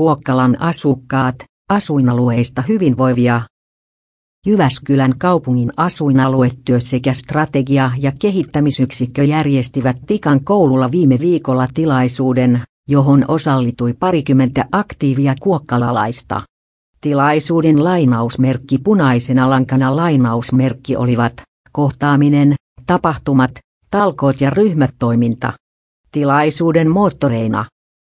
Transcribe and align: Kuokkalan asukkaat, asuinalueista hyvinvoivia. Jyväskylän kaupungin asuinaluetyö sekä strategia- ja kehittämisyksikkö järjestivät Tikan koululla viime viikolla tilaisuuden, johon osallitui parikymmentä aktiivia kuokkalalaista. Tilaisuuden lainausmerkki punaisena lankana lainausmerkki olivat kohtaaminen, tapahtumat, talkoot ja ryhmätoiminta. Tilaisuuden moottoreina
Kuokkalan 0.00 0.60
asukkaat, 0.60 1.34
asuinalueista 1.70 2.62
hyvinvoivia. 2.68 3.42
Jyväskylän 4.46 5.18
kaupungin 5.18 5.70
asuinaluetyö 5.76 6.80
sekä 6.80 7.12
strategia- 7.12 7.90
ja 7.98 8.12
kehittämisyksikkö 8.18 9.24
järjestivät 9.24 9.96
Tikan 10.06 10.44
koululla 10.44 10.90
viime 10.90 11.18
viikolla 11.18 11.68
tilaisuuden, 11.74 12.62
johon 12.88 13.24
osallitui 13.28 13.92
parikymmentä 13.92 14.64
aktiivia 14.72 15.34
kuokkalalaista. 15.40 16.40
Tilaisuuden 17.00 17.84
lainausmerkki 17.84 18.78
punaisena 18.78 19.50
lankana 19.50 19.96
lainausmerkki 19.96 20.96
olivat 20.96 21.42
kohtaaminen, 21.72 22.54
tapahtumat, 22.86 23.50
talkoot 23.90 24.40
ja 24.40 24.50
ryhmätoiminta. 24.50 25.52
Tilaisuuden 26.12 26.90
moottoreina 26.90 27.64